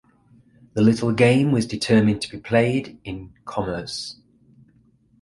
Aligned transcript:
The 0.73 0.83
title 0.83 1.11
game 1.11 1.51
was 1.51 1.67
determined 1.67 2.21
to 2.23 2.31
be 2.31 2.39
played 2.39 2.99
in 3.03 3.33
Commerce. 3.45 4.15